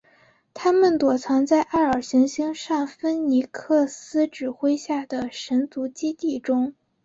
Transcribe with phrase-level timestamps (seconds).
[0.55, 6.73] 他们躲藏在艾尔行星上芬尼克斯指挥下的神族基地中。